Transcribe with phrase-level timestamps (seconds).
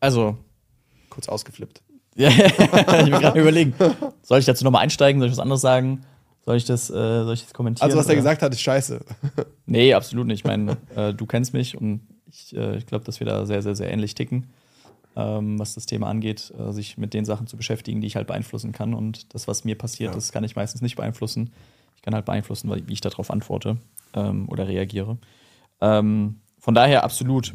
[0.00, 0.36] Also,
[1.10, 1.82] Kurz ausgeflippt.
[2.16, 3.74] ja, ich bin gerade überlegen.
[4.22, 5.20] Soll ich dazu nochmal einsteigen?
[5.20, 6.02] Soll ich was anderes sagen?
[6.44, 7.84] Soll ich das, äh, soll ich das kommentieren?
[7.86, 9.00] Also, was er gesagt hat, ist scheiße.
[9.68, 10.40] Nee, absolut nicht.
[10.40, 13.62] Ich meine, äh, du kennst mich und ich, äh, ich glaube, dass wir da sehr,
[13.62, 14.46] sehr, sehr ähnlich ticken,
[15.16, 18.28] ähm, was das Thema angeht, äh, sich mit den Sachen zu beschäftigen, die ich halt
[18.28, 18.94] beeinflussen kann.
[18.94, 20.14] Und das, was mir passiert, Ja.
[20.14, 21.52] das kann ich meistens nicht beeinflussen.
[21.96, 23.78] Ich kann halt beeinflussen, wie ich darauf antworte
[24.14, 25.18] ähm, oder reagiere.
[25.80, 27.54] Ähm, von daher absolut.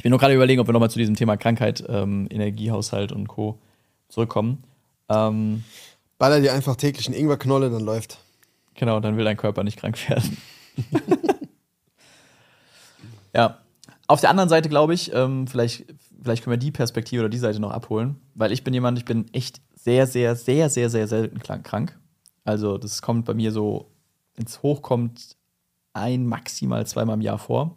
[0.00, 3.28] Ich bin nur gerade überlegen, ob wir nochmal zu diesem Thema Krankheit, ähm, Energiehaushalt und
[3.28, 3.58] Co.
[4.08, 4.64] zurückkommen.
[5.10, 5.62] Ähm,
[6.16, 8.18] Baller dir einfach täglich einen Ingwerknolle, dann läuft.
[8.76, 10.38] Genau, dann will dein Körper nicht krank werden.
[13.34, 13.58] ja.
[14.06, 15.84] Auf der anderen Seite glaube ich, ähm, vielleicht,
[16.22, 19.04] vielleicht können wir die Perspektive oder die Seite noch abholen, weil ich bin jemand, ich
[19.04, 21.98] bin echt sehr, sehr, sehr, sehr, sehr selten krank- krank.
[22.44, 23.90] Also das kommt bei mir so,
[24.34, 25.36] wenn es hochkommt,
[25.92, 27.76] ein, maximal zweimal im Jahr vor.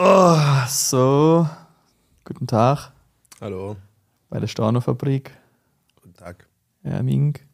[0.00, 1.44] Oh, so.
[2.24, 2.92] Guten Tag
[3.40, 3.74] Hallo.
[4.30, 5.36] bei der Stornofabrik.
[5.96, 6.46] Guten Tag.
[6.84, 7.44] Herr Mink.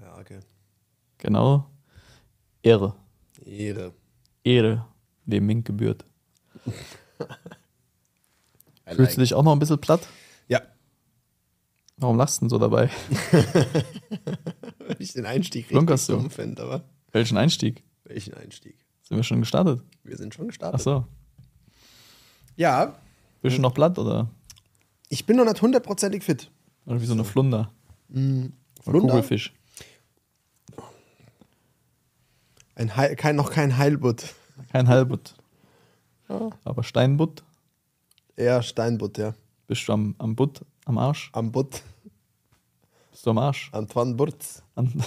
[0.00, 0.40] Ja, okay.
[1.18, 1.70] Genau.
[2.64, 2.96] Ehre.
[3.44, 3.92] Ehre.
[4.42, 4.86] Ehre,
[5.24, 6.04] dem Mink gebührt.
[8.88, 10.08] Fühlst du dich auch noch ein bisschen platt?
[10.48, 10.62] Ja.
[11.96, 12.90] Warum lachst du denn so dabei?
[14.78, 16.14] Weil ich den Einstieg richtig Flunkerst du?
[16.14, 16.82] dumm finde, aber
[17.12, 17.84] Welchen Einstieg?
[18.02, 18.83] welchen Einstieg?
[19.04, 19.82] Sind wir schon gestartet?
[20.02, 20.80] Wir sind schon Ach gestartet.
[20.82, 21.04] so.
[22.56, 22.94] Ja,
[23.42, 24.28] Bist du noch platt oder,
[25.08, 26.50] ich bin noch nicht hundertprozentig fit.
[26.86, 27.70] oder wie so eine Flunder?
[28.08, 28.52] Mhm.
[28.82, 29.08] Flunder?
[29.14, 29.52] Kugelfisch.
[32.76, 34.34] Ein Heil, kein, noch kein Heilbutt.
[34.72, 35.34] Kein Halbut.
[36.64, 37.44] Aber Steinbutt.
[38.36, 39.34] Eher Steinbutt, ja.
[39.66, 41.30] Bist du am, am Butt, am Arsch?
[41.32, 41.82] Am Butt.
[43.10, 43.70] Bist du am Arsch?
[43.72, 44.62] Antoine Burz.
[44.74, 44.92] An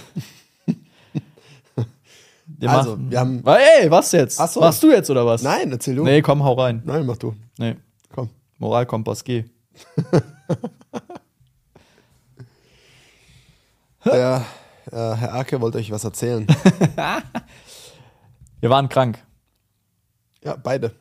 [2.48, 4.40] Wir Also, machen- wir haben- Ey, was jetzt?
[4.40, 4.62] Ach so.
[4.62, 5.44] Machst du jetzt oder was?
[5.44, 6.04] Nein, erzähl du.
[6.04, 6.82] Nee, komm, hau rein.
[6.86, 7.36] Nein, mach du.
[7.58, 7.76] Nee.
[8.14, 8.30] Komm.
[8.58, 9.46] Moralkompass, geh.
[14.06, 14.46] Der,
[14.92, 16.48] äh, Herr Arke wollte euch was erzählen.
[18.60, 19.24] Wir waren krank.
[20.44, 20.92] ja, beide.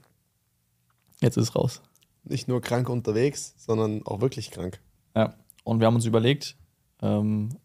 [1.21, 1.81] Jetzt ist es raus.
[2.25, 4.81] Nicht nur krank unterwegs, sondern auch wirklich krank.
[5.15, 5.34] Ja.
[5.65, 6.57] Und wir haben uns überlegt,
[7.01, 7.57] ähm,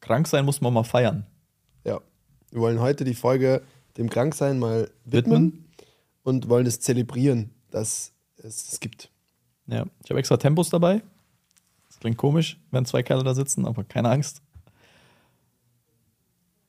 [0.00, 1.26] krank sein muss man mal feiern.
[2.52, 3.62] Wir wollen heute die Folge
[3.96, 5.64] dem Kranksein mal widmen, Widmen?
[6.22, 9.10] und wollen es zelebrieren, dass es es gibt.
[9.66, 9.86] Ja.
[10.04, 11.02] Ich habe extra Tempos dabei.
[11.88, 14.42] Das klingt komisch, wenn zwei Kerle da sitzen, aber keine Angst.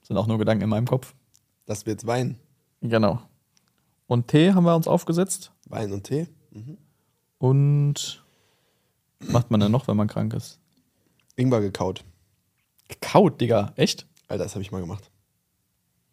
[0.04, 1.14] Sind auch nur Gedanken in meinem Kopf.
[1.66, 2.40] Dass wir jetzt Wein,
[2.82, 3.22] Genau.
[4.08, 5.52] Und Tee haben wir uns aufgesetzt.
[5.68, 6.28] Wein und Tee.
[7.40, 8.24] Und
[9.20, 10.60] was macht man denn noch, wenn man krank ist?
[11.36, 12.04] Ingwer gekaut.
[12.88, 13.74] Gekaut, Digga.
[13.76, 14.08] Echt?
[14.28, 15.10] Alter, das habe ich mal gemacht.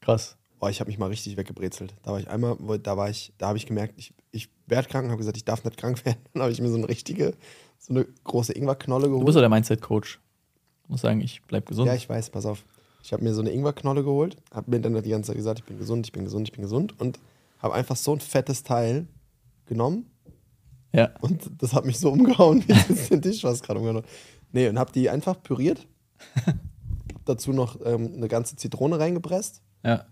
[0.00, 0.36] Krass.
[0.58, 1.94] Boah, ich habe mich mal richtig weggebrezelt.
[2.02, 5.04] Da war ich einmal, da war ich, da habe ich gemerkt, ich, ich werde krank
[5.04, 6.20] und habe gesagt, ich darf nicht krank werden.
[6.32, 7.34] Dann habe ich mir so eine richtige,
[7.78, 9.36] so eine große Ingwerknolle Du bist geholt.
[9.36, 10.20] doch der Mindset-Coach.
[10.84, 11.86] Ich muss sagen, ich bleib gesund.
[11.86, 12.64] Ja, ich weiß, pass auf.
[13.02, 15.64] Ich habe mir so eine Ingwerknolle geholt, habe mir dann die ganze Zeit gesagt, ich
[15.64, 17.18] bin gesund, ich bin gesund, ich bin gesund und
[17.60, 19.06] habe einfach so ein fettes Teil
[19.64, 20.10] genommen
[20.92, 21.10] ja.
[21.20, 24.04] und das hat mich so umgehauen, wie das den Tisch fast gerade umgehauen.
[24.52, 25.86] Nee, und habe die einfach püriert.
[27.24, 30.04] Dazu noch ähm, eine ganze Zitrone reingepresst ja.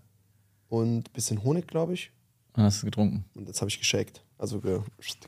[0.69, 2.11] und ein bisschen Honig, glaube ich.
[2.53, 3.25] Dann hast du getrunken.
[3.35, 4.79] Und jetzt habe ich geshakt, also ge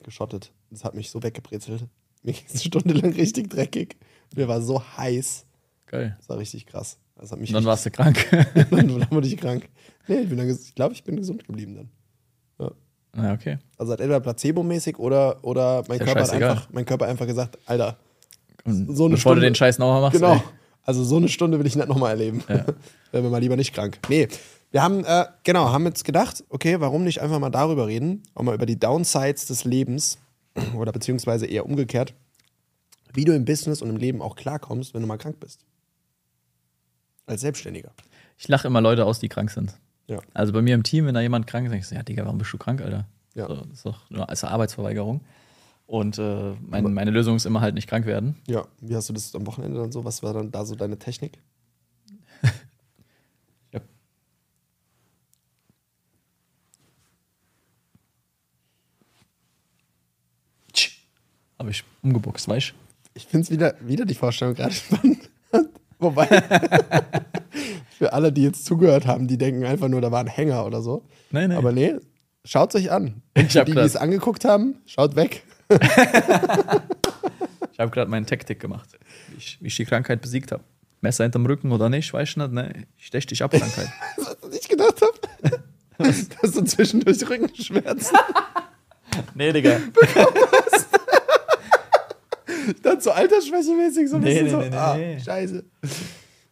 [0.04, 0.52] geschottet.
[0.70, 1.86] Das hat mich so weggebrezelt.
[2.24, 3.98] Mir ging es eine Stunde lang richtig dreckig.
[4.36, 5.46] Mir war so heiß.
[5.88, 6.16] Geil.
[6.20, 6.98] Das war richtig krass.
[7.16, 8.28] Das hat mich Und dann warst du krank.
[8.72, 9.70] dann wurde ich krank.
[10.08, 11.90] Nee, ich, bin dann ich glaube, ich bin gesund geblieben dann.
[13.24, 13.58] ja, okay.
[13.78, 17.98] Also hat entweder placebo-mäßig oder, oder mein, Körper hat einfach, mein Körper einfach gesagt, Alter,
[18.64, 20.14] Und So eine bevor Stunde- du den Scheiß nochmal machst.
[20.20, 20.36] genau.
[20.36, 20.42] ey.
[20.84, 22.44] Also so eine Stunde will ich nicht nochmal erleben.
[22.48, 22.56] Ja.
[23.12, 24.00] Werden wir mal lieber nicht krank.
[24.10, 24.28] Nee,
[24.72, 28.44] wir haben, äh, genau, haben jetzt gedacht, okay, warum nicht einfach mal darüber reden, auch
[28.44, 30.18] mal über die Downsides des Lebens
[30.76, 32.14] oder beziehungsweise eher umgekehrt,
[33.14, 35.66] wie du im Business und im Leben auch klarkommst, wenn du mal krank bist.
[37.26, 37.92] Als Selbstständiger.
[38.38, 39.78] Ich lache immer Leute aus, die krank sind.
[40.08, 40.20] Ja.
[40.34, 42.24] Also bei mir im Team, wenn da jemand krank ist, denke ich so, ja, Digga,
[42.24, 43.06] warum bist du krank, Alter?
[43.36, 43.48] Ja.
[43.48, 45.22] So, das ist doch nur als Arbeitsverweigerung.
[45.92, 48.38] Und äh, mein, meine Lösung ist immer halt nicht krank werden.
[48.48, 48.66] Ja.
[48.80, 50.06] Wie hast du das am Wochenende dann so?
[50.06, 51.38] Was war dann da so deine Technik?
[53.74, 53.82] Ja.
[61.60, 62.74] Habe ich umgebuchst, weißt du?
[63.14, 65.30] Ich finde es wieder, wieder die Vorstellung gerade spannend.
[66.00, 66.26] Wobei,
[67.98, 70.82] für alle, die jetzt zugehört haben, die denken einfach nur, da war ein Hänger oder
[70.82, 71.04] so.
[71.32, 71.58] Nein, nein.
[71.58, 71.96] Aber nee,
[72.46, 73.22] schaut euch an.
[73.34, 75.44] Ich die, die es angeguckt haben, schaut weg.
[77.72, 78.90] Ich habe gerade meinen Taktik gemacht,
[79.30, 80.64] wie ich, wie ich die Krankheit besiegt habe.
[81.02, 82.52] Messer hinterm Rücken oder nicht, weiß ich nicht.
[82.52, 82.86] Ne?
[82.98, 83.88] Ich stech dich ab, Krankheit.
[84.42, 85.62] Was ich gedacht habe.
[85.98, 88.18] Dass du zwischendurch Rückenschmerzen.
[89.34, 89.80] nee, Digga.
[92.84, 94.58] Dann so altersschwächemäßig so ein Nee, bisschen nee, so.
[94.60, 95.20] nee, nee, ah, nee.
[95.20, 95.64] scheiße.
[95.84, 95.88] Die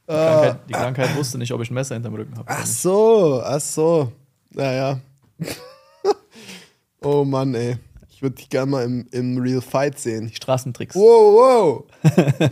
[0.08, 2.46] Krankheit, die Krankheit wusste nicht, ob ich ein Messer hinterm Rücken habe.
[2.50, 4.12] Ach so, ach so.
[4.52, 5.00] Naja.
[7.02, 7.78] oh Mann, ey.
[8.20, 10.28] Ich würde dich gerne mal im, im Real Fight sehen.
[10.28, 10.94] Die Straßentricks.
[10.94, 12.50] Wow, wow.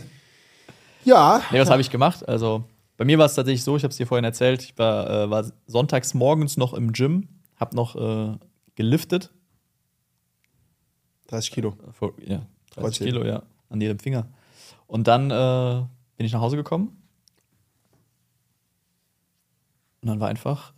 [1.04, 1.42] ja.
[1.52, 2.26] Nee, was habe ich gemacht?
[2.26, 2.64] Also,
[2.96, 5.28] bei mir war es tatsächlich so, ich habe es dir vorhin erzählt, ich war, äh,
[5.28, 8.38] war sonntags morgens noch im Gym, habe noch äh,
[8.76, 9.30] geliftet.
[11.26, 11.76] 30 Kilo.
[11.92, 13.12] Vor, ja, 30 Kreuzheben.
[13.12, 14.26] Kilo, ja, an jedem Finger.
[14.86, 15.84] Und dann äh,
[16.16, 16.96] bin ich nach Hause gekommen.
[20.00, 20.72] Und dann war einfach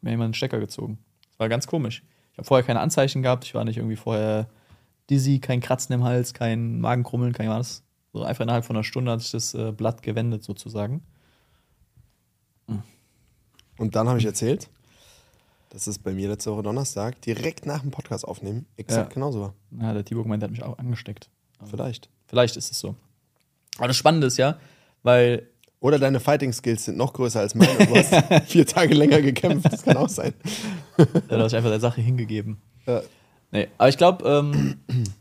[0.00, 0.96] mir jemand einen Stecker gezogen.
[1.28, 2.02] Das war ganz komisch.
[2.38, 3.44] Habe vorher keine Anzeichen gehabt.
[3.44, 4.48] Ich war nicht irgendwie vorher
[5.10, 7.82] dizzy, kein Kratzen im Hals, kein Magenkrummeln, kein was.
[8.12, 11.02] So einfach innerhalb von einer Stunde hat sich das äh, Blatt gewendet sozusagen.
[13.78, 14.68] Und dann habe ich erzählt,
[15.70, 19.14] dass es bei mir letzte Woche Donnerstag direkt nach dem Podcast aufnehmen exakt Ja.
[19.14, 19.54] genauso war.
[19.80, 21.28] Ja, der Thibaut gemeint, der hat mich auch angesteckt.
[21.64, 22.08] Vielleicht.
[22.26, 22.96] Vielleicht ist es so.
[23.76, 24.58] Aber das Spannende ist ja,
[25.02, 25.48] weil
[25.80, 27.86] Oder deine Fighting Skills sind noch größer als meine.
[27.86, 28.14] Du hast
[28.50, 29.72] vier Tage länger gekämpft.
[29.72, 30.34] Das kann auch sein.
[31.28, 32.58] Er hat sich einfach der Sache hingegeben.
[32.86, 33.02] Ja.
[33.50, 34.76] Nee, aber ich glaube, ähm,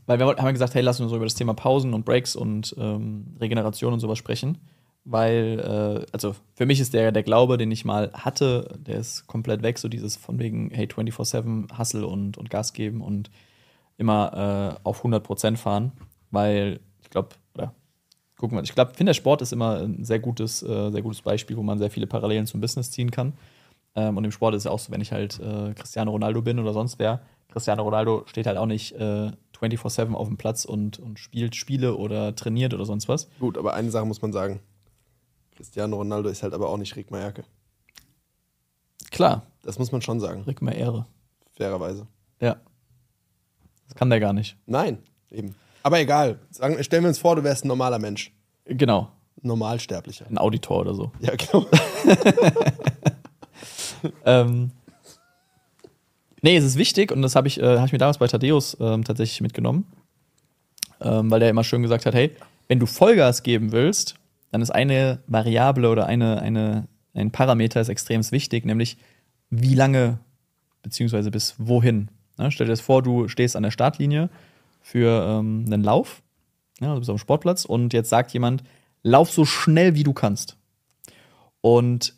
[0.06, 2.36] weil wir haben ja gesagt, hey, lass uns so über das Thema Pausen und Breaks
[2.36, 4.58] und ähm, Regeneration und sowas sprechen.
[5.06, 9.28] Weil, äh, also für mich ist der, der Glaube, den ich mal hatte, der ist
[9.28, 13.30] komplett weg, so dieses von wegen, hey, 24-7 Hustle und, und Gas geben und
[13.98, 15.94] immer äh, auf 100% fahren.
[16.30, 17.30] Weil ich glaube,
[18.38, 21.22] gucken wir, ich glaube, finde der Sport ist immer ein sehr gutes, äh, sehr gutes
[21.22, 23.34] Beispiel, wo man sehr viele Parallelen zum Business ziehen kann.
[23.96, 26.42] Ähm, und im Sport ist es ja auch so, wenn ich halt äh, Cristiano Ronaldo
[26.42, 30.66] bin oder sonst wer, Cristiano Ronaldo steht halt auch nicht äh, 24-7 auf dem Platz
[30.66, 33.28] und, und spielt Spiele oder trainiert oder sonst was.
[33.40, 34.60] Gut, aber eine Sache muss man sagen.
[35.56, 37.44] Cristiano Ronaldo ist halt aber auch nicht Rick Mayerke.
[39.10, 40.44] Klar, Das muss man schon sagen.
[40.44, 41.08] Rick Ehre.
[41.54, 42.08] Fairerweise.
[42.40, 42.58] Ja.
[43.88, 44.58] Das kann der gar nicht.
[44.66, 45.00] Nein,
[45.32, 45.56] eben.
[45.88, 46.40] Aber egal.
[46.50, 48.34] Sagen, stellen wir uns vor, du wärst ein normaler Mensch.
[48.66, 49.10] Genau.
[49.42, 50.26] Normalsterblicher.
[50.30, 51.14] Ein Auditor oder so.
[51.22, 51.66] Ja, genau.
[54.26, 54.72] ähm,
[56.42, 58.76] nee, es ist wichtig und das habe ich, äh, hab ich mir damals bei Thaddeus
[58.82, 59.86] ähm, tatsächlich mitgenommen,
[61.00, 62.36] ähm, weil der immer schön gesagt hat, hey,
[62.68, 64.16] wenn du Vollgas geben willst,
[64.52, 68.98] dann ist eine Variable oder eine, eine, ein Parameter ist extrem wichtig, nämlich
[69.50, 70.20] wie lange
[70.84, 72.12] beziehungsweise bis wohin.
[72.38, 72.52] Ne?
[72.52, 74.30] Stell dir das vor, du stehst an der Startlinie
[74.88, 76.24] für ähm, einen Lauf,
[76.80, 78.64] ja, du bist auf dem Sportplatz und jetzt sagt jemand,
[79.04, 80.56] lauf so schnell wie du kannst.
[81.60, 82.14] Und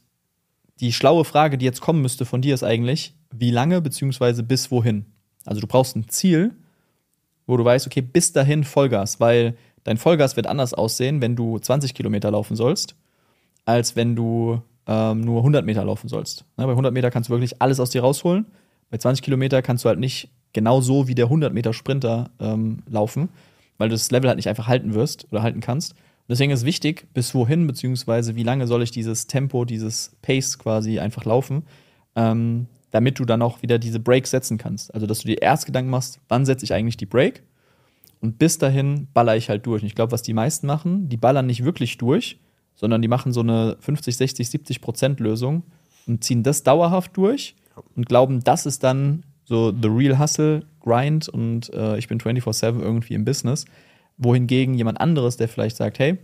[0.79, 4.69] die schlaue Frage, die jetzt kommen müsste von dir, ist eigentlich, wie lange beziehungsweise bis
[4.69, 5.07] wohin?
[5.45, 6.53] Also du brauchst ein Ziel,
[7.47, 11.57] wo du weißt, okay, bis dahin Vollgas, weil dein Vollgas wird anders aussehen, wenn du
[11.57, 12.95] 20 Kilometer laufen sollst,
[13.65, 16.45] als wenn du ähm, nur 100 Meter laufen sollst.
[16.55, 18.45] Ne, bei 100 Meter kannst du wirklich alles aus dir rausholen.
[18.91, 22.79] Bei 20 Kilometer kannst du halt nicht genau so wie der 100 Meter Sprinter ähm,
[22.89, 23.29] laufen,
[23.77, 25.93] weil du das Level halt nicht einfach halten wirst oder halten kannst.
[25.93, 30.59] Und deswegen ist wichtig, bis wohin, beziehungsweise wie lange soll ich dieses Tempo, dieses Pace
[30.59, 31.63] quasi einfach laufen,
[32.15, 34.93] ähm, damit du dann auch wieder diese Breaks setzen kannst.
[34.93, 37.43] Also, dass du dir erst Gedanken machst, wann setze ich eigentlich die Break?
[38.21, 39.81] Und bis dahin baller ich halt durch.
[39.81, 42.39] Und ich glaube, was die meisten machen, die ballern nicht wirklich durch,
[42.75, 45.63] sondern die machen so eine 50, 60, 70 Prozent Lösung
[46.07, 47.55] und ziehen das dauerhaft durch
[47.95, 52.79] und glauben, das ist dann so the real hustle, grind und äh, ich bin 24-7
[52.79, 53.65] irgendwie im Business.
[54.17, 56.19] Wohingegen jemand anderes, der vielleicht sagt, hey,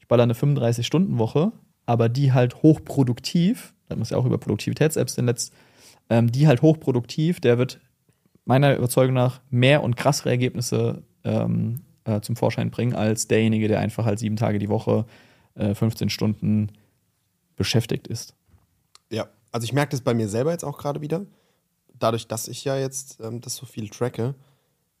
[0.00, 1.52] ich baller eine 35-Stunden-Woche,
[1.86, 5.54] aber die halt hochproduktiv, da muss ja auch über Produktivitäts-Apps den letzt,
[6.08, 7.80] ähm, die halt hochproduktiv, der wird
[8.46, 13.78] meiner Überzeugung nach mehr und krassere Ergebnisse ähm, äh, zum Vorschein bringen, als derjenige, der
[13.78, 15.06] einfach halt sieben Tage die Woche,
[15.54, 16.72] äh, 15 Stunden
[17.54, 18.34] beschäftigt ist.
[19.08, 21.26] Ja, also ich merke das bei mir selber jetzt auch gerade wieder.
[22.00, 24.34] Dadurch, dass ich ja jetzt ähm, das so viel tracke,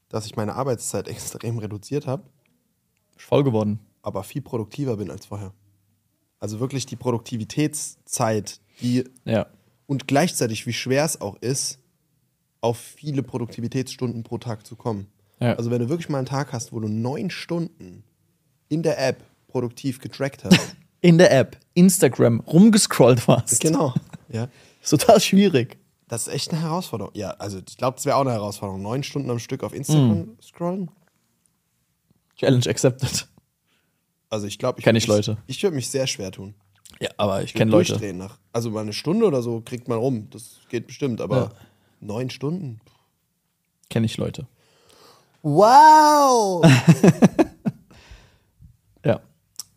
[0.08, 2.22] dass ich meine Arbeitszeit extrem reduziert habe,
[3.16, 3.80] Ist voll geworden.
[4.02, 5.52] aber viel produktiver bin als vorher.
[6.38, 9.46] Also wirklich die Produktivitätszeit, die Ja.
[9.86, 11.78] und gleichzeitig, wie schwer es auch ist,
[12.60, 15.06] auf viele Produktivitätsstunden pro Tag zu kommen.
[15.40, 15.54] Ja.
[15.56, 18.04] Also wenn du wirklich mal einen Tag hast, wo du neun Stunden
[18.68, 20.76] in der App produktiv getrackt hast.
[21.02, 23.58] In der App, Instagram, rumgescrollt warst.
[23.60, 23.94] genau.
[24.28, 24.48] Ja.
[24.82, 25.78] Ist total schwierig.
[26.10, 27.12] Das ist echt eine Herausforderung.
[27.14, 28.82] Ja, also ich glaube, das wäre auch eine Herausforderung.
[28.82, 30.90] Neun Stunden am Stück auf Instagram scrollen.
[32.34, 33.28] Challenge accepted.
[34.28, 35.36] Also ich glaube, ich Kenn würd ich mich- Leute.
[35.46, 36.54] Ich würde mich sehr schwer tun.
[36.98, 37.90] Ja, aber ich würd kenne Leute.
[37.92, 40.26] durchdrehen Nach, also mal eine Stunde oder so kriegt man rum.
[40.30, 41.50] Das geht bestimmt, aber Ja.
[42.00, 42.80] neun Stunden.
[43.88, 44.48] Kenne ich Leute.
[45.42, 46.64] Wow!
[49.04, 49.20] Ja.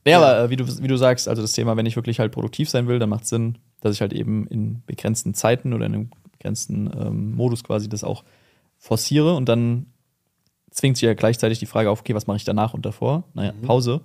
[0.06, 2.32] Ja, aber äh, wie, du, wie du sagst, also das Thema, wenn ich wirklich halt
[2.34, 5.86] produktiv sein will, dann macht es Sinn, dass ich halt eben in begrenzten Zeiten oder
[5.86, 6.10] in einem
[6.44, 8.24] begrenzten ähm, Modus quasi das auch
[8.78, 9.88] forciere und dann
[10.72, 13.24] zwingt sich ja gleichzeitig die Frage auf, okay, was mache ich danach und davor?
[13.34, 14.02] Naja, Pause.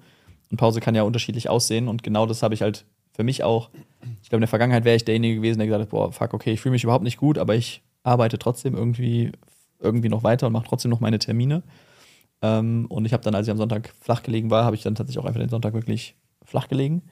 [0.51, 3.71] Und Pause kann ja unterschiedlich aussehen und genau das habe ich halt für mich auch.
[4.23, 6.53] Ich glaube, in der Vergangenheit wäre ich derjenige gewesen, der gesagt hat, boah, fuck, okay,
[6.53, 9.33] ich fühle mich überhaupt nicht gut, aber ich arbeite trotzdem irgendwie,
[9.81, 11.63] irgendwie noch weiter und mache trotzdem noch meine Termine.
[12.41, 14.95] Ähm, und ich habe dann, als ich am Sonntag flach gelegen war, habe ich dann
[14.95, 16.15] tatsächlich auch einfach den Sonntag wirklich
[16.45, 17.03] flach gelegen.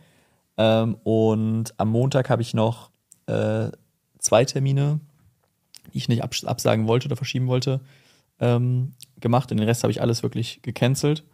[0.56, 2.90] Ähm, und am Montag habe ich noch
[3.26, 3.70] äh,
[4.18, 5.00] zwei Termine,
[5.92, 7.80] die ich nicht abs absagen wollte oder verschieben wollte,
[8.40, 9.50] ähm, gemacht.
[9.50, 11.24] Und den Rest habe ich alles wirklich gecancelt.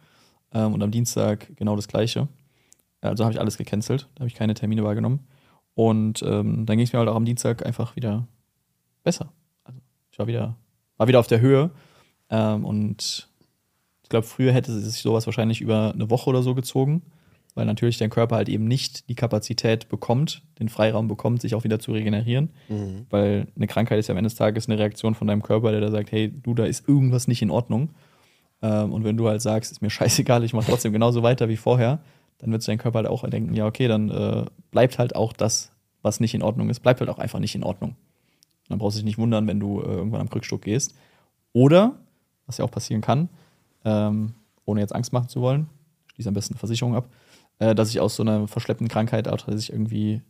[0.53, 2.27] Ähm, und am Dienstag genau das Gleiche.
[3.01, 4.07] Also habe ich alles gecancelt.
[4.15, 5.27] Da habe ich keine Termine wahrgenommen.
[5.75, 8.27] Und ähm, dann ging es mir halt auch am Dienstag einfach wieder
[9.03, 9.31] besser.
[9.63, 9.79] Also
[10.11, 10.55] ich war wieder,
[10.97, 11.71] war wieder auf der Höhe.
[12.29, 13.29] Ähm, und
[14.03, 17.01] ich glaube, früher hätte sich sowas wahrscheinlich über eine Woche oder so gezogen,
[17.55, 21.63] weil natürlich dein Körper halt eben nicht die Kapazität bekommt, den Freiraum bekommt, sich auch
[21.63, 22.49] wieder zu regenerieren.
[23.09, 25.81] Weil eine Krankheit ist ja am Ende des Tages eine Reaktion von deinem Körper, der
[25.81, 27.89] da sagt, hey, du, da ist irgendwas nicht in Ordnung.
[28.61, 31.57] Ähm, und wenn du halt sagst, ist mir scheißegal, ich mache trotzdem genauso weiter wie
[31.57, 31.99] vorher,
[32.39, 35.71] dann wird dein Körper halt auch denken, ja, okay, dann äh, bleibt halt auch das,
[36.01, 37.95] was nicht in Ordnung ist, bleibt halt auch einfach nicht in Ordnung.
[38.69, 40.95] Dann brauchst du dich nicht wundern, wenn du äh, irgendwann am Krückstock gehst.
[41.53, 41.99] Oder,
[42.47, 43.29] was ja auch passieren kann,
[43.85, 44.33] ähm,
[44.65, 45.67] ohne jetzt Angst machen zu wollen,
[46.13, 47.09] schließe am besten eine Versicherung ab,
[47.59, 50.21] äh, dass sich aus so einer verschleppten Krankheit auch sich irgendwie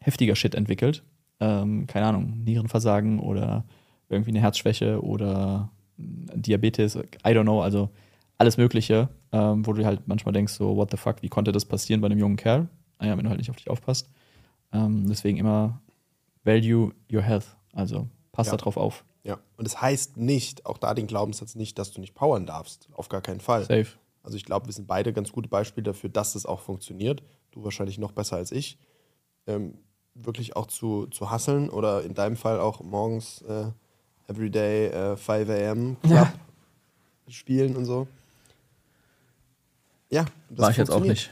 [0.00, 1.02] heftiger Shit entwickelt.
[1.40, 3.64] Ähm, keine Ahnung, Nierenversagen oder
[4.08, 7.00] irgendwie eine Herzschwäche oder Diabetes, I
[7.30, 7.90] don't know, also
[8.38, 11.64] alles Mögliche, ähm, wo du halt manchmal denkst, so, what the fuck, wie konnte das
[11.64, 12.68] passieren bei einem jungen Kerl?
[13.00, 14.10] Naja, wenn du halt nicht auf dich aufpasst.
[14.72, 15.80] Ähm, deswegen immer
[16.44, 18.52] value your health, also pass Ja.
[18.52, 19.04] da drauf auf.
[19.22, 22.88] Ja, und es heißt nicht, auch da den Glaubenssatz nicht, dass du nicht powern darfst.
[22.92, 23.62] Auf gar keinen Fall.
[23.64, 23.86] Safe.
[24.24, 27.22] Also ich glaube, wir sind beide ganz gute Beispiele dafür, dass es auch funktioniert.
[27.52, 28.78] Du wahrscheinlich noch besser als ich.
[29.46, 29.74] Ähm,
[30.14, 33.66] wirklich auch zu, zu hasseln oder in deinem Fall auch morgens äh,
[34.26, 35.96] Everyday äh, 5 a.m.
[36.02, 36.28] Club
[37.28, 38.08] spielen und so.
[40.10, 41.30] Ja, das War ich jetzt auch nicht.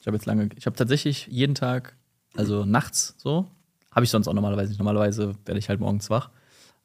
[0.00, 1.96] Ich habe jetzt lange, ich habe tatsächlich jeden Tag,
[2.36, 3.46] also nachts so,
[3.90, 4.78] habe ich sonst auch normalerweise nicht.
[4.78, 6.30] Normalerweise werde ich halt morgens wach.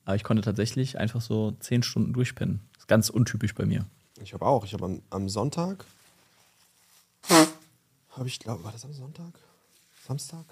[0.06, 2.62] Aber ich konnte tatsächlich einfach so zehn Stunden durchpennen.
[2.74, 3.86] Das ist ganz untypisch bei mir.
[4.22, 4.64] Ich habe auch.
[4.66, 5.86] Ich habe am, am Sonntag,
[8.12, 9.34] habe ich glaube, war das am Sonntag?
[10.06, 10.46] Samstag?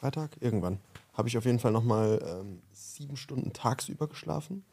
[0.00, 0.30] Freitag?
[0.40, 0.78] Irgendwann.
[1.12, 4.64] Habe ich auf jeden Fall nochmal ähm, sieben Stunden tagsüber geschlafen.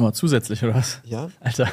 [0.00, 1.00] Oh, zusätzlich, oder was?
[1.04, 1.30] Ja.
[1.40, 1.68] Alter.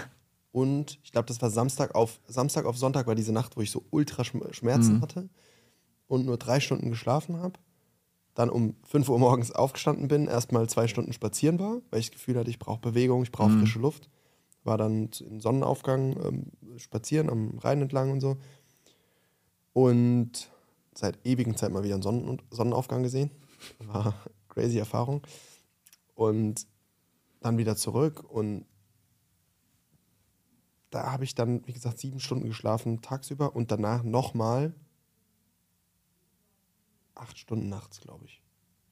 [0.51, 3.71] Und ich glaube, das war Samstag auf, Samstag auf Sonntag war diese Nacht, wo ich
[3.71, 5.29] so ultra Schm- Schmerzen hatte
[6.07, 7.59] und nur drei Stunden geschlafen habe.
[8.35, 12.13] Dann um 5 Uhr morgens aufgestanden bin, erstmal zwei Stunden spazieren war, weil ich das
[12.13, 14.09] Gefühl hatte, ich brauche Bewegung, ich brauche frische Luft.
[14.65, 18.37] War dann im Sonnenaufgang ähm, spazieren am Rhein entlang und so.
[19.73, 20.49] Und
[20.93, 23.31] seit ewigen Zeit mal wieder einen Sonnen Sonnenaufgang gesehen.
[23.79, 24.13] War
[24.49, 25.21] crazy Erfahrung.
[26.15, 26.65] Und
[27.41, 28.65] dann wieder zurück und
[30.89, 34.73] da habe ich dann, wie gesagt, sieben Stunden geschlafen tagsüber und danach nochmal
[37.15, 38.41] acht Stunden nachts, glaube ich.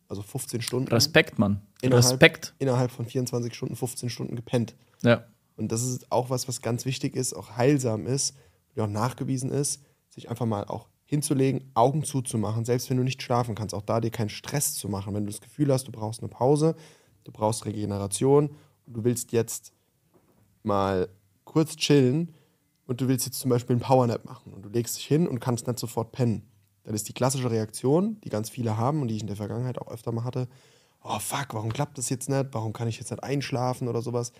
[0.09, 0.89] Also 15 Stunden.
[0.89, 1.61] Respekt, Mann.
[1.81, 2.53] Innerhalb- Respekt.
[2.59, 4.75] Innerhalb von 24 Stunden 15 Stunden gepennt.
[5.01, 5.25] Ja.
[5.55, 8.35] Und das ist auch was, was ganz wichtig ist, auch heilsam ist,
[8.73, 13.21] wie auch nachgewiesen ist, sich einfach mal auch hinzulegen, Augen zuzumachen, selbst wenn du nicht
[13.21, 15.13] schlafen kannst, auch da dir keinen Stress zu machen.
[15.13, 16.75] Wenn du das Gefühl hast, du brauchst eine Pause,
[17.23, 18.49] du brauchst Regeneration
[18.85, 19.73] und du willst jetzt
[20.63, 21.09] mal
[21.43, 22.33] kurz chillen
[22.87, 25.39] und du willst jetzt zum Beispiel einen Powernap machen und du legst dich hin und
[25.39, 26.49] kannst nicht sofort pennen.
[26.83, 29.77] Dann ist die klassische Reaktion, die ganz viele haben und die ich in der Vergangenheit
[29.77, 30.47] auch öfter mal hatte,
[31.03, 32.47] oh fuck, warum klappt das jetzt nicht?
[32.51, 34.31] Warum kann ich jetzt nicht einschlafen oder sowas?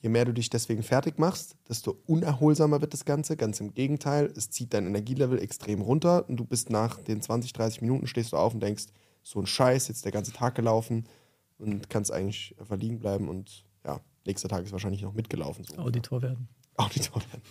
[0.00, 3.36] Je mehr du dich deswegen fertig machst, desto unerholsamer wird das Ganze.
[3.36, 7.52] Ganz im Gegenteil, es zieht dein Energielevel extrem runter und du bist nach den 20,
[7.52, 8.86] 30 Minuten stehst du auf und denkst,
[9.22, 11.04] so ein Scheiß, jetzt der ganze Tag gelaufen
[11.58, 15.64] und kannst eigentlich einfach liegen bleiben und ja, nächster Tag ist wahrscheinlich noch mitgelaufen.
[15.64, 15.76] So.
[15.76, 16.48] Auditor werden.
[16.76, 17.42] Auditor werden.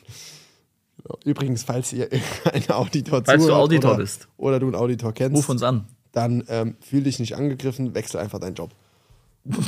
[0.97, 1.19] Genau.
[1.25, 2.09] Übrigens, falls ihr
[2.51, 4.27] ein Auditor Falls du Auditor oder, bist.
[4.37, 5.85] oder du einen Auditor kennst, Ruf uns an.
[6.11, 8.71] dann ähm, fühl dich nicht angegriffen, wechsel einfach deinen Job.
[9.43, 9.59] Nein,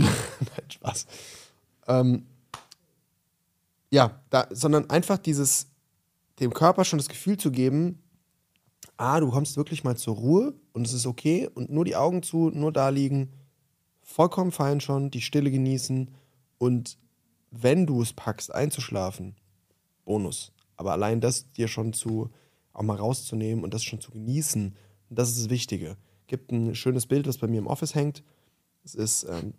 [0.68, 1.06] Spaß.
[1.88, 2.26] Ähm,
[3.92, 5.68] ja, da, sondern einfach dieses,
[6.40, 8.02] dem Körper schon das Gefühl zu geben,
[8.98, 12.24] ah, du kommst wirklich mal zur Ruhe und es ist okay und nur die Augen
[12.24, 13.34] zu, nur da liegen,
[14.02, 16.10] vollkommen fein schon, die Stille genießen
[16.58, 16.98] und
[17.52, 19.36] wenn du es packst, einzuschlafen,
[20.06, 20.54] Bonus.
[20.78, 22.32] Aber allein das dir schon zu,
[22.74, 24.76] auch mal rauszunehmen und das schon zu genießen,
[25.10, 25.98] das ist das Wichtige.
[26.28, 28.24] Gibt ein schönes Bild, das bei mir im Office hängt.
[28.84, 29.54] Es ist ähm,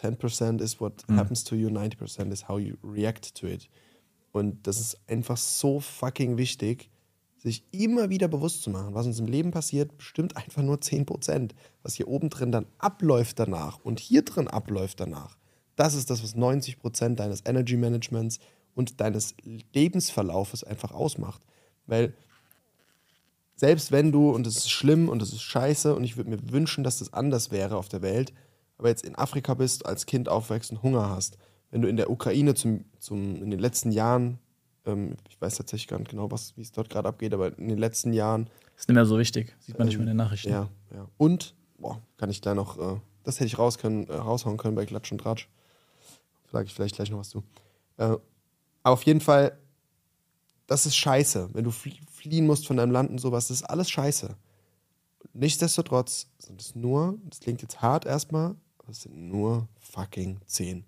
[0.00, 3.68] 10% is what happens to you, 90% is how you react to it.
[4.32, 6.90] Und das ist einfach so fucking wichtig,
[7.38, 11.50] sich immer wieder bewusst zu machen, was uns im Leben passiert, bestimmt einfach nur 10%.
[11.82, 15.36] Was hier oben drin dann abläuft danach und hier drin abläuft danach.
[15.76, 18.38] Das ist das, was 90% deines Energy Managements
[18.74, 19.34] und deines
[19.74, 21.42] Lebensverlaufes einfach ausmacht.
[21.86, 22.14] Weil
[23.56, 26.50] selbst wenn du, und es ist schlimm und es ist scheiße und ich würde mir
[26.50, 28.32] wünschen, dass das anders wäre auf der Welt,
[28.78, 31.38] aber jetzt in Afrika bist, als Kind aufwächst und Hunger hast,
[31.70, 34.38] wenn du in der Ukraine zum, zum, in den letzten Jahren,
[34.86, 37.68] ähm, ich weiß tatsächlich gar nicht genau, was, wie es dort gerade abgeht, aber in
[37.68, 39.54] den letzten Jahren, Ist nicht mehr so wichtig.
[39.60, 40.50] Sieht man nicht mehr in den Nachrichten.
[40.50, 41.08] ja, ja.
[41.16, 44.74] Und, boah, kann ich da noch, äh, das hätte ich raus können, äh, raushauen können
[44.74, 45.48] bei Klatsch und Tratsch.
[46.52, 47.42] Sag ich vielleicht gleich noch was zu.
[47.96, 48.16] Äh,
[48.84, 49.58] aber auf jeden Fall,
[50.66, 51.50] das ist scheiße.
[51.52, 54.34] Wenn du flie fliehen musst von deinem Land und sowas, das ist alles scheiße.
[55.34, 58.54] Nichtsdestotrotz sind es nur, das klingt jetzt hart erstmal,
[58.88, 60.84] es sind nur fucking 10%.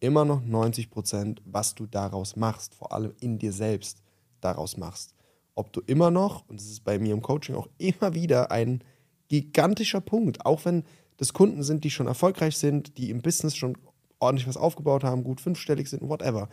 [0.00, 4.02] Immer noch 90%, was du daraus machst, vor allem in dir selbst
[4.40, 5.14] daraus machst.
[5.54, 8.84] Ob du immer noch, und das ist bei mir im Coaching auch immer wieder ein
[9.28, 10.84] gigantischer Punkt, auch wenn
[11.16, 13.76] das Kunden sind, die schon erfolgreich sind, die im Business schon
[14.18, 16.48] ordentlich was aufgebaut haben, gut fünfstellig sind, whatever.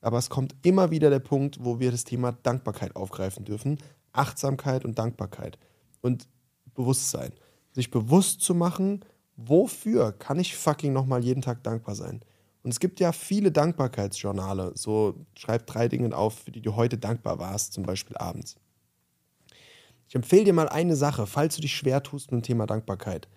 [0.00, 3.78] Aber es kommt immer wieder der Punkt, wo wir das Thema Dankbarkeit aufgreifen dürfen.
[4.12, 5.58] Achtsamkeit und Dankbarkeit.
[6.02, 6.28] Und
[6.74, 7.32] Bewusstsein.
[7.72, 9.04] Sich bewusst zu machen,
[9.36, 12.20] wofür kann ich fucking nochmal jeden Tag dankbar sein?
[12.62, 14.72] Und es gibt ja viele Dankbarkeitsjournale.
[14.74, 18.56] So schreib drei Dinge auf, für die du heute dankbar warst, zum Beispiel abends.
[20.08, 23.28] Ich empfehle dir mal eine Sache, falls du dich schwer tust mit dem Thema Dankbarkeit.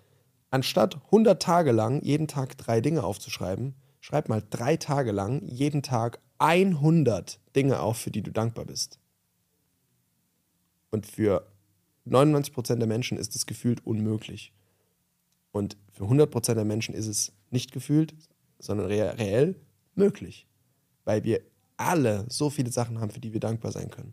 [0.50, 5.82] Anstatt 100 Tage lang jeden Tag drei Dinge aufzuschreiben, schreib mal drei Tage lang jeden
[5.82, 8.98] Tag 100 Dinge auf, für die du dankbar bist.
[10.90, 11.46] Und für
[12.06, 14.54] 99% der Menschen ist es gefühlt unmöglich.
[15.52, 18.14] Und für 100% der Menschen ist es nicht gefühlt,
[18.58, 19.54] sondern rea- reell
[19.94, 20.46] möglich.
[21.04, 21.40] Weil wir
[21.76, 24.12] alle so viele Sachen haben, für die wir dankbar sein können.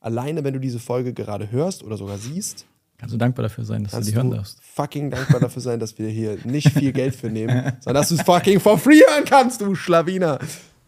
[0.00, 2.66] Alleine, wenn du diese Folge gerade hörst oder sogar siehst,
[2.98, 4.60] Kannst du dankbar dafür sein, dass du die hören darfst.
[4.62, 8.14] fucking dankbar dafür sein, dass wir hier nicht viel Geld für nehmen, sondern dass du
[8.14, 10.38] es fucking for free hören kannst, du Schlawiner.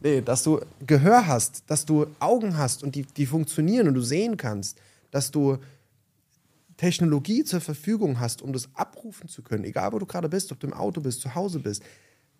[0.00, 4.00] Nee, dass du Gehör hast, dass du Augen hast und die, die funktionieren und du
[4.00, 4.78] sehen kannst,
[5.10, 5.58] dass du
[6.76, 10.60] Technologie zur Verfügung hast, um das abrufen zu können, egal wo du gerade bist, ob
[10.60, 11.82] du im Auto bist, zu Hause bist.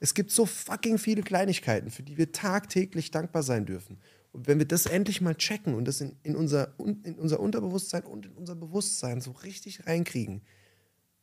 [0.01, 3.99] Es gibt so fucking viele Kleinigkeiten, für die wir tagtäglich dankbar sein dürfen.
[4.33, 8.03] Und wenn wir das endlich mal checken und das in, in, unser, in unser Unterbewusstsein
[8.03, 10.43] und in unser Bewusstsein so richtig reinkriegen,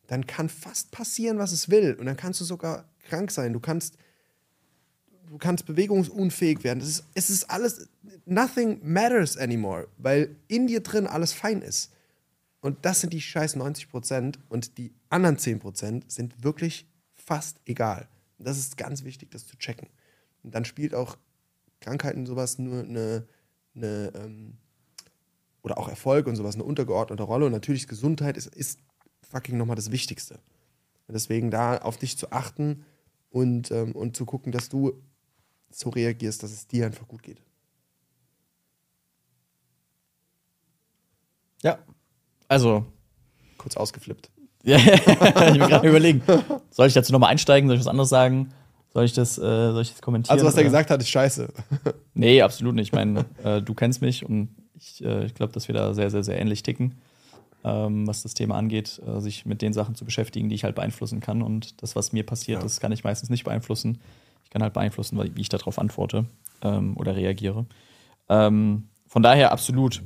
[0.07, 1.95] dann kann fast passieren, was es will.
[1.99, 3.51] Und dann kannst du sogar krank sein.
[3.51, 3.97] Du kannst,
[5.27, 6.79] du kannst bewegungsunfähig werden.
[6.79, 7.89] Ist, es ist alles,
[8.25, 11.91] nothing matters anymore, weil in dir drin alles fein ist.
[12.61, 17.59] Und das sind die scheiß 90 Prozent und die anderen 10 Prozent sind wirklich fast
[17.65, 18.07] egal.
[18.37, 19.89] Und das ist ganz wichtig, das zu checken.
[20.43, 21.17] Und dann spielt auch
[21.79, 23.27] Krankheiten sowas nur eine,
[23.75, 24.57] eine ähm,
[25.63, 27.47] oder auch Erfolg und sowas eine untergeordnete Rolle.
[27.47, 28.79] Und natürlich Gesundheit ist, ist
[29.21, 30.35] fucking nochmal das Wichtigste.
[31.07, 32.85] Und deswegen da auf dich zu achten
[33.29, 35.01] und, ähm, und zu gucken, dass du
[35.69, 37.41] so reagierst, dass es dir einfach gut geht.
[41.63, 41.79] Ja.
[42.51, 42.85] Also,
[43.57, 44.29] Kurz ausgeflippt.
[44.63, 46.21] ja, ich bin gerade überlegen.
[46.69, 47.69] Soll ich dazu nochmal einsteigen?
[47.69, 48.51] Soll ich was anderes sagen?
[48.93, 50.33] Soll ich das, äh, soll ich das kommentieren?
[50.33, 51.47] Also, was er gesagt hat, ist scheiße.
[52.13, 52.87] Nee, absolut nicht.
[52.87, 56.09] Ich meine, äh, du kennst mich und ich, äh, ich glaube, dass wir da sehr,
[56.11, 56.95] sehr, sehr ähnlich ticken,
[57.63, 60.75] ähm, was das Thema angeht, äh, sich mit den Sachen zu beschäftigen, die ich halt
[60.75, 61.41] beeinflussen kann.
[61.41, 62.63] Und das, was mir passiert, Ja.
[62.63, 64.01] das kann ich meistens nicht beeinflussen.
[64.43, 66.25] Ich kann halt beeinflussen, wie ich darauf antworte
[66.61, 67.65] ähm, oder reagiere.
[68.27, 70.01] Ähm, von daher absolut.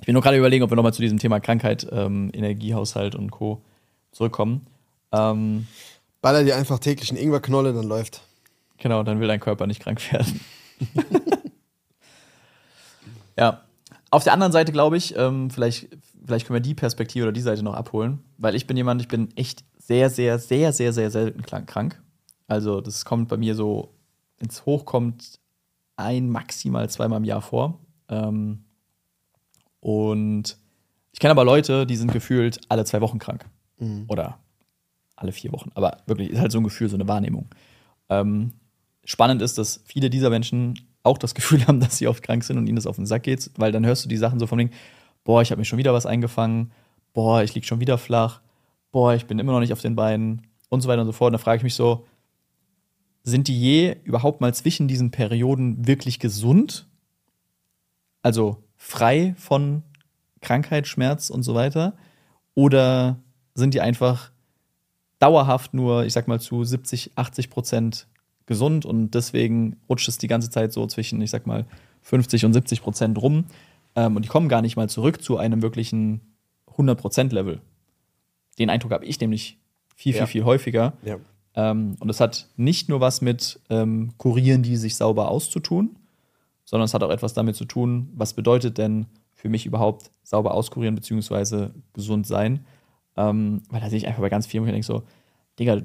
[0.00, 3.30] Ich bin nur gerade überlegen, ob wir nochmal zu diesem Thema Krankheit, ähm, Energiehaushalt und
[3.30, 3.62] Co.
[4.12, 4.66] zurückkommen.
[5.12, 5.66] Ähm,
[6.22, 8.22] Baller dir einfach täglich einen Ingwerknolle, dann läuft.
[8.78, 10.40] Genau, dann will dein Körper nicht krank werden.
[13.38, 13.62] ja.
[14.10, 15.88] Auf der anderen Seite glaube ich, ähm, vielleicht,
[16.24, 19.08] vielleicht können wir die Perspektive oder die Seite noch abholen, weil ich bin jemand, ich
[19.08, 22.02] bin echt sehr, sehr, sehr, sehr, sehr selten krank-.
[22.48, 23.94] Also, das kommt bei mir so,
[24.38, 25.38] wenn es hochkommt,
[25.96, 27.78] ein, maximal zweimal im Jahr vor.
[28.08, 28.64] Ähm,
[29.80, 30.56] und
[31.12, 33.46] ich kenne aber Leute, die sind gefühlt alle zwei Wochen krank.
[34.08, 34.38] Oder
[35.16, 35.70] alle vier Wochen.
[35.74, 37.48] Aber wirklich, ist halt so ein Gefühl, so eine Wahrnehmung.
[38.08, 38.52] Ähm,
[39.04, 42.58] spannend ist, dass viele dieser Menschen auch das Gefühl haben, dass sie oft krank sind
[42.58, 44.58] und ihnen das auf den Sack geht, weil dann hörst du die Sachen so von
[44.58, 44.70] wegen,
[45.24, 46.72] boah, ich habe mir schon wieder was eingefangen,
[47.12, 48.40] boah, ich lieg schon wieder flach,
[48.92, 51.28] boah, ich bin immer noch nicht auf den Beinen und so weiter und so fort.
[51.28, 52.06] Und da frage ich mich so,
[53.22, 56.88] sind die je überhaupt mal zwischen diesen Perioden wirklich gesund?
[58.22, 59.82] Also frei von
[60.40, 61.92] Krankheit, Schmerz und so weiter?
[62.54, 63.18] Oder
[63.54, 64.32] sind die einfach
[65.18, 68.08] dauerhaft nur, ich sag mal, zu 70, 80 Prozent
[68.46, 71.66] gesund und deswegen rutscht es die ganze Zeit so zwischen, ich sag mal,
[72.02, 73.44] 50 und 70 Prozent rum
[73.94, 76.22] ähm, und die kommen gar nicht mal zurück zu einem wirklichen
[76.70, 77.60] 100 Prozent Level.
[78.58, 79.58] Den Eindruck habe ich nämlich
[79.94, 80.26] viel, viel, Ja.
[80.26, 80.94] viel häufiger.
[81.04, 81.18] Ja.
[81.54, 85.96] Ähm, und es hat nicht nur was mit ähm, Kurieren, die sich sauber auszutun,
[86.70, 90.54] sondern es hat auch etwas damit zu tun, was bedeutet denn für mich überhaupt sauber
[90.54, 92.64] auskurieren beziehungsweise gesund sein.
[93.16, 95.02] Ähm, weil da sehe ich einfach bei ganz vielen, wo ich denke so,
[95.58, 95.82] Digga,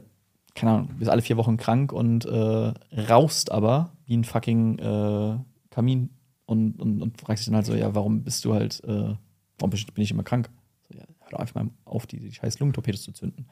[0.53, 2.73] keine Ahnung, bist alle vier Wochen krank und äh,
[3.09, 5.37] rauchst aber wie ein fucking äh,
[5.71, 6.11] Kamin
[6.45, 9.15] und, und, und fragst dich dann halt so, ja, warum bist du halt, äh,
[9.57, 10.51] warum bin ich, bin ich immer krank?
[10.87, 13.47] So, ja, hör doch einfach mal auf, die, die scheiß Lungentorpedos zu zünden.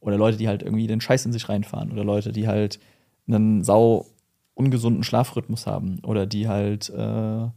[0.00, 1.92] Oder Leute, die halt irgendwie den Scheiß in sich reinfahren.
[1.92, 2.80] Oder Leute, die halt
[3.28, 4.06] einen sau
[4.64, 6.00] ungesunden Schlafrhythmus haben.
[6.04, 7.48] Oder die halt äh,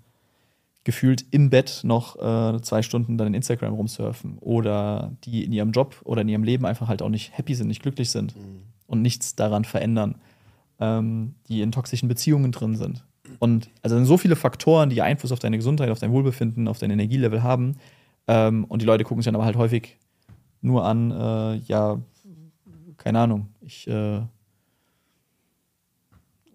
[0.83, 4.37] gefühlt im Bett noch äh, zwei Stunden dann in Instagram rumsurfen.
[4.39, 7.67] Oder die in ihrem Job oder in ihrem Leben einfach halt auch nicht happy sind,
[7.67, 8.35] nicht glücklich sind
[8.87, 10.15] und nichts daran verändern.
[10.79, 13.03] Ähm, die in toxischen Beziehungen drin sind.
[13.39, 16.79] Und also sind so viele Faktoren, die Einfluss auf deine Gesundheit, auf dein Wohlbefinden, auf
[16.79, 17.77] dein Energielevel haben.
[18.27, 19.97] Ähm, und die Leute gucken sich dann aber halt häufig
[20.61, 21.99] nur an, äh, ja,
[22.97, 24.21] keine Ahnung, ich, äh,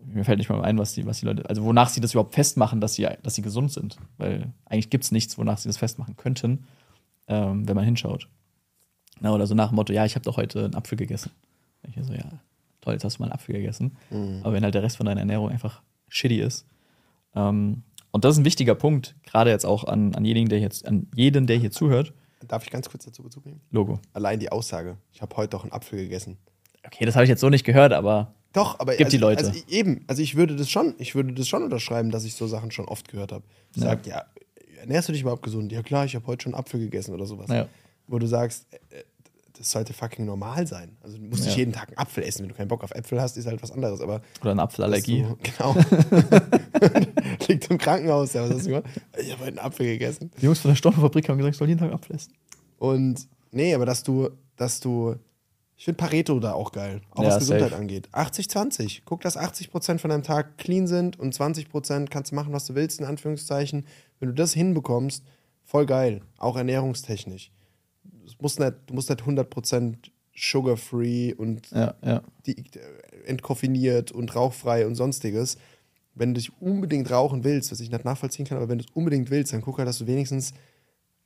[0.04, 2.34] mir fällt nicht mal ein, was die, was die Leute, also wonach sie das überhaupt
[2.34, 3.96] festmachen, dass sie, dass sie gesund sind.
[4.18, 6.66] Weil eigentlich gibt es nichts, wonach sie das festmachen könnten,
[7.28, 8.28] ähm, wenn man hinschaut.
[9.20, 11.30] Na, oder so nach dem Motto, ja, ich habe doch heute einen Apfel gegessen.
[11.82, 12.40] Ich so, ja,
[12.80, 13.96] toll, jetzt hast du mal einen Apfel gegessen.
[14.42, 16.66] Aber wenn halt der Rest von deiner Ernährung einfach shitty ist.
[17.34, 20.86] Ähm, und das ist ein wichtiger Punkt, gerade jetzt auch an, an, jeden, der jetzt,
[20.86, 22.12] an jeden, der hier zuhört.
[22.48, 23.60] Darf ich ganz kurz dazu Bezug nehmen?
[23.70, 24.00] Logo.
[24.12, 24.96] Allein die Aussage.
[25.12, 26.38] Ich habe heute doch einen Apfel gegessen.
[26.84, 29.46] Okay, das habe ich jetzt so nicht gehört, aber Doch, aber Gibt also, die Leute.
[29.46, 32.46] Also eben, also ich würde das schon, ich würde das schon unterschreiben, dass ich so
[32.46, 33.44] Sachen schon oft gehört habe.
[33.76, 33.82] Ja.
[33.82, 34.24] Sagt, ja,
[34.80, 35.70] ernährst du dich überhaupt gesund?
[35.72, 37.48] Ja klar, ich habe heute schon Apfel gegessen oder sowas.
[37.48, 37.68] Ja.
[38.08, 39.04] Wo du sagst, äh, äh,
[39.56, 40.96] das sollte fucking normal sein.
[41.02, 41.48] Also du musst Ja.
[41.48, 42.42] nicht jeden Tag einen Apfel essen.
[42.42, 44.00] Wenn du keinen Bock auf Äpfel hast, ist halt was anderes.
[44.00, 45.22] Aber oder eine Apfelallergie.
[45.22, 45.76] Du, genau.
[47.46, 48.32] Liegt im Krankenhaus.
[48.32, 48.86] Ja, was hast du gemacht?
[49.20, 50.30] Ich habe heute einen Apfel gegessen.
[50.40, 52.32] Die Jungs von der Stornofabrik haben gesagt, ich soll jeden Tag Apfel essen.
[52.78, 55.16] Und nee, aber dass du, dass du,
[55.80, 57.80] ich finde Pareto da auch geil, auch Ja, was Gesundheit safe.
[57.80, 58.06] angeht.
[58.12, 59.00] 80-20.
[59.06, 62.74] Guck, dass 80% von deinem Tag clean sind und 20% kannst du machen, was du
[62.74, 63.86] willst, in Anführungszeichen.
[64.18, 65.24] Wenn du das hinbekommst,
[65.64, 66.20] voll geil.
[66.36, 67.50] Auch ernährungstechnisch.
[68.04, 69.94] Du musst nicht, du musst nicht 100%
[70.36, 72.22] sugar-free und Ja, ja.
[72.44, 72.62] die,
[73.24, 75.56] entkoffiniert und rauchfrei und sonstiges.
[76.14, 78.90] Wenn du dich unbedingt rauchen willst, was ich nicht nachvollziehen kann, aber wenn du es
[78.94, 80.52] unbedingt willst, dann guck halt, dass du wenigstens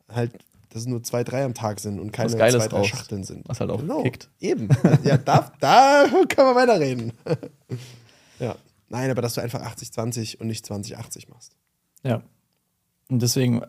[0.08, 0.32] halt,
[0.74, 3.48] dass es nur zwei, drei am Tag sind und keine zwei, drei rauchst, Schachteln sind.
[3.48, 4.02] was halt auch genau.
[4.02, 4.28] kickt.
[4.40, 4.68] Eben.
[5.04, 7.12] Ja, da, da können wir weiterreden.
[8.40, 8.56] ja.
[8.88, 11.54] Nein, aber dass du einfach 80-20 und nicht 20-80 machst.
[12.02, 12.22] Ja.
[13.08, 13.62] Und deswegen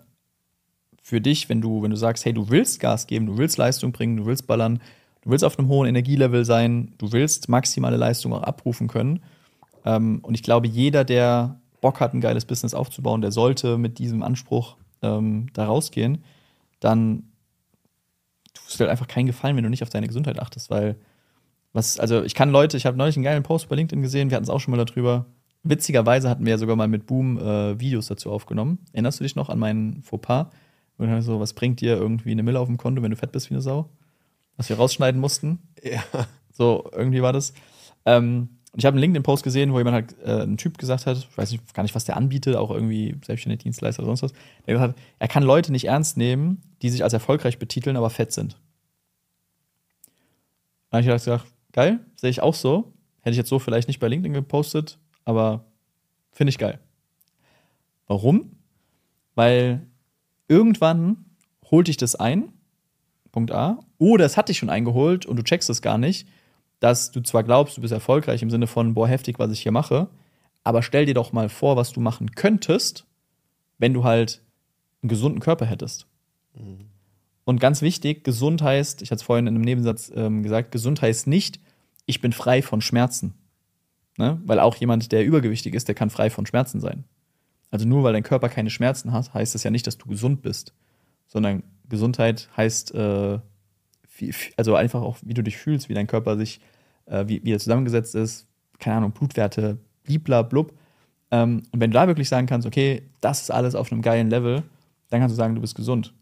[1.03, 3.91] für dich, wenn du, wenn du sagst, hey, du willst Gas geben, du willst Leistung
[3.91, 4.81] bringen, du willst ballern,
[5.21, 9.21] du willst auf einem hohen Energielevel sein, du willst maximale Leistung auch abrufen können.
[9.85, 13.99] Ähm, und ich glaube, jeder, der Bock hat, ein geiles Business aufzubauen, der sollte mit
[13.99, 16.23] diesem Anspruch ähm, da rausgehen.
[16.85, 17.23] Dann
[18.53, 20.97] tust du halt einfach keinen Gefallen, wenn du nicht auf deine Gesundheit achtest, weil
[21.73, 24.35] was, also ich kann Leute, ich habe neulich einen geilen Post bei LinkedIn gesehen, wir
[24.35, 25.25] hatten es auch schon mal darüber.
[25.63, 28.77] Witzigerweise hatten wir ja sogar mal mit Boom äh, Videos dazu aufgenommen.
[28.93, 30.51] Erinnerst du dich noch an meinen Fauxpas?
[30.97, 33.31] Und dann so, was bringt dir irgendwie eine Mille auf dem Konto, wenn du fett
[33.31, 33.89] bist wie eine Sau?
[34.57, 35.59] Was wir rausschneiden mussten.
[35.83, 36.03] Ja.
[36.51, 37.53] So, irgendwie war das.
[38.05, 41.15] Ähm, und ich habe einen LinkedIn-Post gesehen, wo jemand halt, äh, ein Typ gesagt hat,
[41.15, 44.33] ich weiß nicht, gar nicht, was der anbietet, auch irgendwie selbstständige Dienstleister oder sonst was,
[44.67, 48.09] der gesagt hat, er kann Leute nicht ernst nehmen, die sich als erfolgreich betiteln, aber
[48.09, 48.59] fett sind.
[50.89, 52.91] Da habe ich gedacht, geil, sehe ich auch so.
[53.21, 55.63] Hätte ich jetzt so vielleicht nicht bei LinkedIn gepostet, aber
[56.33, 56.77] finde ich geil.
[58.07, 58.57] Warum?
[59.35, 59.87] Weil
[60.49, 61.23] irgendwann
[61.71, 62.49] holt dich das ein,
[63.31, 66.27] Punkt A, oder es hat dich schon eingeholt und du checkst es gar nicht,
[66.79, 69.71] dass du zwar glaubst, du bist erfolgreich im Sinne von, boah, heftig, was ich hier
[69.71, 70.07] mache,
[70.63, 73.05] aber stell dir doch mal vor, was du machen könntest,
[73.77, 74.41] wenn du halt
[75.01, 76.07] einen gesunden Körper hättest.
[77.45, 81.01] Und ganz wichtig, gesund heißt, ich hatte es vorhin in einem Nebensatz ähm, gesagt, gesund
[81.01, 81.59] heißt nicht,
[82.07, 83.35] ich bin frei von Schmerzen.
[84.17, 84.41] Ne?
[84.45, 87.03] Weil auch jemand, der übergewichtig ist, der kann frei von Schmerzen sein.
[87.69, 90.41] Also nur weil dein Körper keine Schmerzen hat, heißt das ja nicht, dass du gesund
[90.41, 90.73] bist.
[91.27, 93.39] Sondern Gesundheit heißt, äh,
[94.17, 96.59] wie, also einfach auch, wie du dich fühlst, wie dein Körper sich,
[97.05, 98.47] äh, wie, wie er zusammengesetzt ist,
[98.79, 100.73] keine Ahnung, Blutwerte, blibla, blub.
[101.31, 104.29] Ähm, und wenn du da wirklich sagen kannst, okay, das ist alles auf einem geilen
[104.29, 104.63] Level,
[105.09, 106.13] dann kannst du sagen, du bist gesund.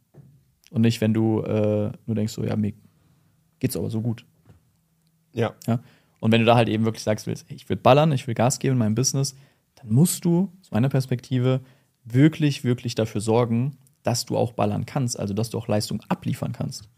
[0.72, 2.74] Und nicht, wenn du äh, nur denkst, so, ja, mir
[3.60, 4.26] geht's aber so gut.
[5.34, 5.54] Ja.
[5.68, 5.80] Ja?
[6.20, 8.60] Und wenn du da halt eben wirklich sagst, willst, ich will ballern, ich will Gas
[8.60, 9.36] geben in meinem Business,
[9.76, 11.62] dann musst du, aus meiner Perspektive,
[12.06, 16.52] wirklich, wirklich dafür sorgen, dass du auch ballern kannst, also dass du auch Leistung abliefern
[16.54, 16.90] kannst.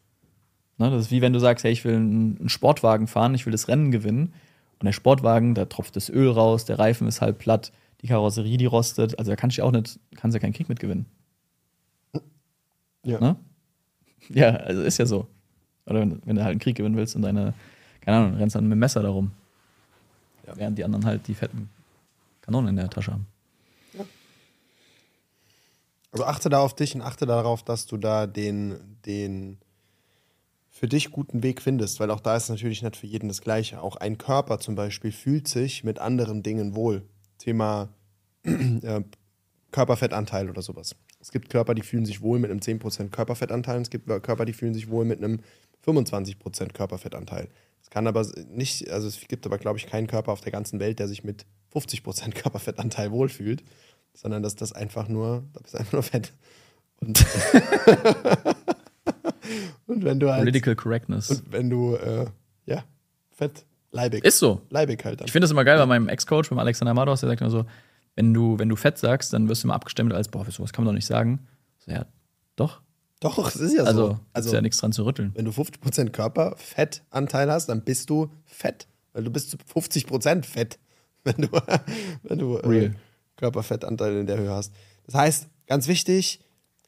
[0.78, 3.52] Ne, das ist wie wenn du sagst, hey, ich will einen Sportwagen fahren, ich will
[3.52, 4.34] das Rennen gewinnen.
[4.80, 8.58] Und der Sportwagen, da tropft das Öl raus, der Reifen ist halb platt, die Karosserie,
[8.58, 9.18] die rostet.
[9.18, 11.06] Also da kannst du ja auch nicht, kannst ja keinen Krieg mitgewinnen.
[13.04, 13.20] Ja.
[13.20, 13.36] Ne?
[14.30, 15.28] Ja, also ist ja so.
[15.86, 17.54] Oder wenn, wenn du halt einen Krieg gewinnen willst und deine,
[18.02, 19.32] keine Ahnung, rennst dann mit dem Messer darum.
[20.48, 20.58] Ja.
[20.58, 21.70] Während die anderen halt die fetten
[22.42, 23.28] Kanonen in der Tasche haben.
[26.12, 29.58] Also achte da auf dich und achte darauf, dass du da den, den
[30.76, 33.82] für dich guten Weg findest, weil auch da ist natürlich nicht für jeden das Gleiche.
[33.82, 37.04] Auch ein Körper zum Beispiel fühlt sich mit anderen Dingen wohl.
[37.38, 37.94] Thema
[38.44, 39.02] äh,
[39.72, 40.98] Körperfettanteil oder sowas.
[41.22, 44.52] Es gibt Körper, die fühlen sich wohl mit einem 10% Körperfettanteil es gibt Körper, die
[44.52, 45.40] fühlen sich wohl mit einem
[45.88, 47.48] 25% Körperfettanteil.
[47.82, 50.82] Es kann aber nicht, also es gibt aber, glaube ich, keinen Körper auf der ganzen
[50.82, 53.64] Welt, der sich mit 50% Körperfettanteil wohlfühlt,
[54.14, 56.34] sondern dass das einfach nur, da bist du einfach nur fett.
[57.00, 57.26] Und,
[59.88, 61.30] und wenn du halt, Political Correctness.
[61.30, 62.26] und wenn du, äh,
[62.66, 62.84] ja,
[63.32, 64.24] fett, leibig.
[64.24, 64.62] ist so.
[64.70, 65.26] leibig halt dann.
[65.26, 67.66] Ich finde das immer geil bei meinem Ex-Coach, beim Alexander Mados, der sagt immer so,
[68.16, 70.84] wenn du, wenn du fett sagst, dann wirst du immer abgestempelt als, boah, sowas kann
[70.86, 71.48] man doch nicht sagen.
[71.80, 72.06] So, ja,
[72.56, 72.82] doch.
[73.20, 74.20] Doch, es ist ja Also, so.
[74.34, 75.32] also ist ja nichts dran zu rütteln.
[75.36, 78.88] wenn du 50% Körperfettanteil hast, dann bist du fett.
[79.14, 80.80] Weil du bist zu 50% fett,
[81.24, 81.48] wenn du,
[82.24, 82.92] wenn du äh.
[83.38, 84.74] Körperfettanteil in der Höhe hast.
[85.06, 86.40] Das heißt, ganz wichtig,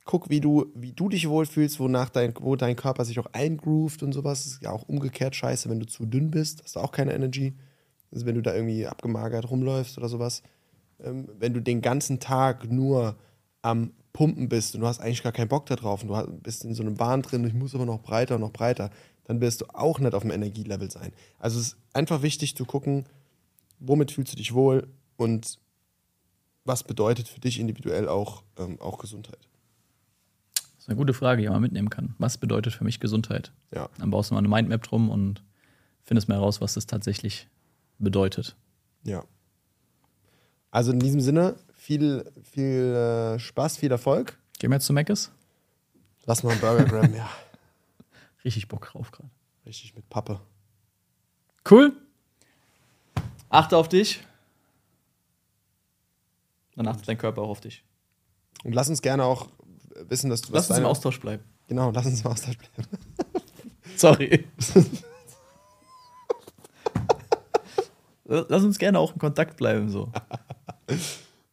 [0.08, 4.02] guck, wie du, wie du dich wohlfühlst, wonach dein, wo dein Körper sich auch eingroovt
[4.02, 4.48] und sowas.
[4.48, 7.54] Ist ja auch umgekehrt scheiße, wenn du zu dünn bist, hast du auch keine Energy.
[8.12, 10.42] Also wenn du da irgendwie abgemagert rumläufst oder sowas.
[11.00, 13.16] Ähm, wenn du den ganzen Tag nur
[13.62, 16.66] am Pumpen bist und du hast eigentlich gar keinen Bock da drauf und du bist
[16.66, 18.90] in so einem Wahn drin, ich muss aber noch breiter und noch breiter,
[19.26, 21.12] dann wirst du auch nicht auf dem Energielevel sein.
[21.38, 23.06] Also es ist einfach wichtig zu gucken,
[23.80, 25.60] womit fühlst du dich wohl und
[26.64, 29.48] was bedeutet für dich individuell auch, ähm, auch Gesundheit.
[30.88, 32.16] Ist eine gute Frage, die man mitnehmen kann.
[32.18, 33.52] Was bedeutet für mich Gesundheit?
[33.76, 33.90] Ja.
[33.98, 35.44] Dann baust du mal eine Mindmap drum und
[36.02, 37.50] findest mal heraus, was das tatsächlich
[38.00, 38.56] bedeutet.
[39.04, 39.26] Ja.
[40.72, 42.96] Also in diesem Sinne, viel, viel
[43.36, 44.38] äh, Spaß, viel Erfolg.
[44.60, 45.30] Gehen wir jetzt zu Meckes?
[46.26, 47.30] Lass mal einen Burger Graham, ja.
[48.46, 49.30] Richtig Bock drauf gerade.
[49.66, 50.40] Richtig mit Pappe.
[51.70, 51.92] Cool.
[53.50, 54.22] Achte auf dich.
[56.78, 57.84] Dann achtet dein Körper auch auf dich.
[58.64, 59.50] Und lass uns gerne auch
[60.08, 61.44] wissen, dass du Lass uns im deine- Austausch bleiben.
[61.68, 62.90] Genau, lass uns im Austausch bleiben.
[63.98, 64.46] Sorry.
[68.26, 70.12] Lass uns gerne auch in Kontakt bleiben, so.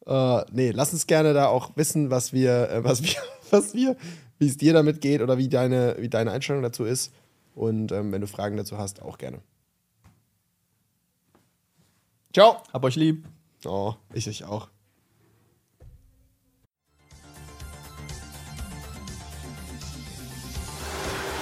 [0.06, 3.14] Äh, nee, lass uns gerne da auch wissen, was wir, äh, was wir,
[3.50, 3.96] was wir,
[4.38, 7.10] wie es dir damit geht oder wie deine, wie deine Einstellung dazu ist.
[7.54, 9.40] Und ähm, wenn du Fragen dazu hast, auch gerne.
[12.34, 12.58] Ciao.
[12.70, 13.26] Hab euch lieb.
[13.64, 14.68] Oh, ich euch auch.